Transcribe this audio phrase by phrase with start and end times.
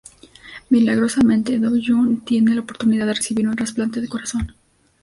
[0.71, 4.55] Milagrosamente Do-hyun tiene la oportunidad de recibir un trasplante de corazón.